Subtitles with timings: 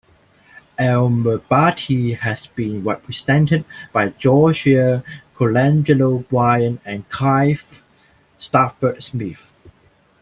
[0.79, 3.63] Al Murbati has been represented
[3.93, 5.03] by Joshua
[5.35, 7.83] Colangelo-Bryan and Clive
[8.39, 9.53] Stafford Smith.